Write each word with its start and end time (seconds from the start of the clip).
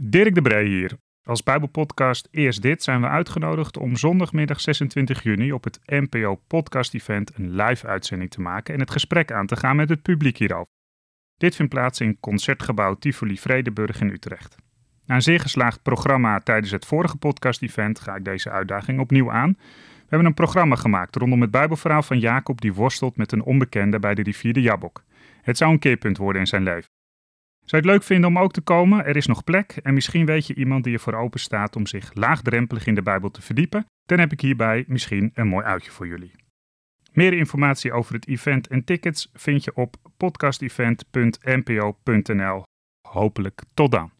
Dirk 0.00 0.34
de 0.34 0.42
Bree 0.42 0.68
hier. 0.68 0.92
Als 1.22 1.42
Bijbelpodcast 1.42 2.28
Eerst 2.30 2.62
Dit 2.62 2.82
zijn 2.82 3.00
we 3.00 3.06
uitgenodigd 3.06 3.76
om 3.76 3.96
zondagmiddag 3.96 4.60
26 4.60 5.22
juni 5.22 5.52
op 5.52 5.64
het 5.64 5.80
NPO 5.84 6.40
Podcast 6.46 6.94
Event 6.94 7.38
een 7.38 7.54
live 7.54 7.86
uitzending 7.86 8.30
te 8.30 8.40
maken 8.40 8.74
en 8.74 8.80
het 8.80 8.90
gesprek 8.90 9.32
aan 9.32 9.46
te 9.46 9.56
gaan 9.56 9.76
met 9.76 9.88
het 9.88 10.02
publiek 10.02 10.38
hierover. 10.38 10.72
Dit 11.36 11.56
vindt 11.56 11.74
plaats 11.74 12.00
in 12.00 12.20
Concertgebouw 12.20 12.94
Tivoli 12.94 13.38
Vredenburg 13.38 14.00
in 14.00 14.10
Utrecht. 14.10 14.56
Na 15.06 15.14
een 15.14 15.22
zeer 15.22 15.40
geslaagd 15.40 15.82
programma 15.82 16.40
tijdens 16.40 16.70
het 16.70 16.86
vorige 16.86 17.16
podcast-event 17.16 18.00
ga 18.00 18.14
ik 18.14 18.24
deze 18.24 18.50
uitdaging 18.50 19.00
opnieuw 19.00 19.30
aan. 19.30 19.56
We 19.58 20.08
hebben 20.08 20.28
een 20.28 20.34
programma 20.34 20.76
gemaakt 20.76 21.16
rondom 21.16 21.40
het 21.40 21.50
Bijbelverhaal 21.50 22.02
van 22.02 22.18
Jacob 22.18 22.60
die 22.60 22.74
worstelt 22.74 23.16
met 23.16 23.32
een 23.32 23.42
onbekende 23.42 23.98
bij 23.98 24.14
de 24.14 24.22
rivier 24.22 24.52
de 24.52 24.60
Jabok. 24.60 25.04
Het 25.42 25.56
zou 25.56 25.72
een 25.72 25.78
keerpunt 25.78 26.16
worden 26.16 26.40
in 26.40 26.46
zijn 26.46 26.62
leven. 26.62 26.90
Zou 27.64 27.82
je 27.82 27.88
het 27.88 27.96
leuk 27.96 28.02
vinden 28.02 28.30
om 28.30 28.38
ook 28.38 28.52
te 28.52 28.60
komen? 28.60 29.04
Er 29.04 29.16
is 29.16 29.26
nog 29.26 29.44
plek 29.44 29.76
en 29.82 29.94
misschien 29.94 30.26
weet 30.26 30.46
je 30.46 30.54
iemand 30.54 30.84
die 30.84 30.92
ervoor 30.92 31.14
open 31.14 31.40
staat 31.40 31.76
om 31.76 31.86
zich 31.86 32.10
laagdrempelig 32.14 32.86
in 32.86 32.94
de 32.94 33.02
Bijbel 33.02 33.30
te 33.30 33.42
verdiepen. 33.42 33.86
Dan 34.06 34.18
heb 34.18 34.32
ik 34.32 34.40
hierbij 34.40 34.84
misschien 34.86 35.30
een 35.34 35.48
mooi 35.48 35.64
uitje 35.64 35.90
voor 35.90 36.06
jullie. 36.06 36.32
Meer 37.12 37.32
informatie 37.32 37.92
over 37.92 38.14
het 38.14 38.28
event 38.28 38.66
en 38.66 38.84
tickets 38.84 39.30
vind 39.32 39.64
je 39.64 39.74
op 39.74 39.96
podcastevent.npo.nl. 40.16 42.62
Hopelijk 43.08 43.62
tot 43.74 43.90
dan. 43.90 44.14